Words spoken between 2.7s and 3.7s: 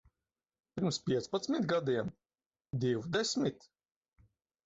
Divdesmit?